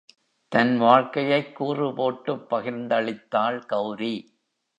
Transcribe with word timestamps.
தன் 0.51 0.77
வாழ்க்கையைக் 0.77 1.61
கூறுபோட்டுப் 1.61 2.47
பகிர்ந்தளித்தாள் 2.49 3.61
கெளரி. 3.65 4.13